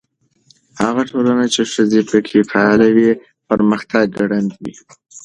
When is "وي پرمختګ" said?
2.95-4.05